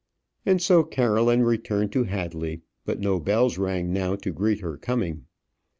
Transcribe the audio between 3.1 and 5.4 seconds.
bells rang now to greet her coming.